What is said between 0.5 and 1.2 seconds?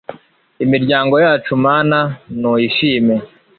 imiryango